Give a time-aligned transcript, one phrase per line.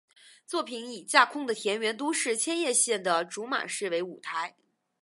[0.47, 4.55] 作品以架空的田园都市千叶县的竹马市为舞台。